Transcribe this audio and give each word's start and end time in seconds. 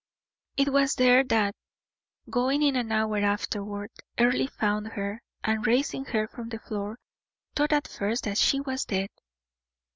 It 0.57 0.69
was 0.73 0.95
there, 0.95 1.23
that, 1.25 1.53
going 2.27 2.63
in 2.63 2.75
an 2.75 2.91
hour 2.91 3.19
afterward, 3.19 3.91
Earle 4.19 4.47
found 4.47 4.87
her, 4.87 5.21
and 5.43 5.67
raising 5.67 6.05
her 6.05 6.27
from 6.27 6.49
the 6.49 6.57
floor, 6.57 6.97
thought 7.55 7.71
at 7.71 7.87
first 7.87 8.23
that 8.23 8.39
she 8.39 8.59
was 8.59 8.83
dead. 8.83 9.09